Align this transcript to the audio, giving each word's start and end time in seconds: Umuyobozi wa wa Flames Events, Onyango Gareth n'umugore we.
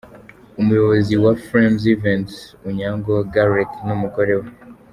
Umuyobozi 0.61 1.13
wa 1.15 1.21
wa 1.25 1.33
Flames 1.45 1.83
Events, 1.95 2.33
Onyango 2.67 3.13
Gareth 3.33 3.75
n'umugore 3.87 4.33
we. 4.41 4.49